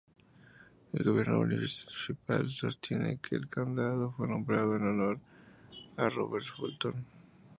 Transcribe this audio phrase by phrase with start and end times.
[0.93, 5.19] El gobierno municipal sostiene que el condado fue nombrado en honor
[5.95, 7.05] a Robert Fulton.